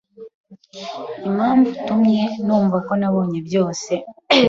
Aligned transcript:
Impamvu 1.27 1.65
utumye 1.73 2.21
numva 2.45 2.77
ko 2.87 2.93
nabonye 2.99 3.39
byose, 3.47 3.91